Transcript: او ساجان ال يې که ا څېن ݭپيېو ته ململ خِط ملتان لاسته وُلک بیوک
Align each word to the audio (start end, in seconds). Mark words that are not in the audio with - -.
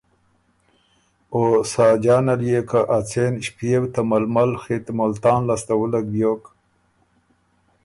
او 1.33 1.41
ساجان 1.73 2.25
ال 2.33 2.41
يې 2.51 2.61
که 2.69 2.79
ا 2.97 2.99
څېن 3.09 3.33
ݭپيېو 3.45 3.83
ته 3.93 4.01
ململ 4.09 4.51
خِط 4.61 4.85
ملتان 4.99 5.39
لاسته 5.47 5.73
وُلک 5.77 6.05
بیوک 6.13 6.43